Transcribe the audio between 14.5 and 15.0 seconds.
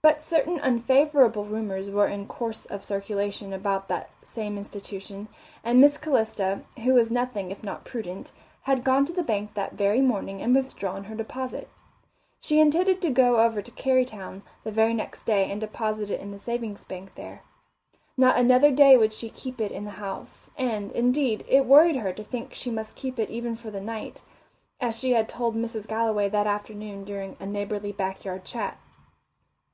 the very